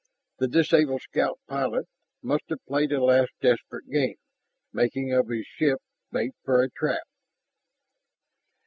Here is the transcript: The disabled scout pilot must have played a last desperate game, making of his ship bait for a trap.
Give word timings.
The 0.39 0.47
disabled 0.47 1.03
scout 1.03 1.37
pilot 1.47 1.87
must 2.23 2.45
have 2.49 2.65
played 2.65 2.91
a 2.91 3.03
last 3.03 3.33
desperate 3.39 3.87
game, 3.87 4.15
making 4.73 5.13
of 5.13 5.27
his 5.29 5.45
ship 5.45 5.77
bait 6.11 6.33
for 6.43 6.63
a 6.63 6.71
trap. 6.71 7.05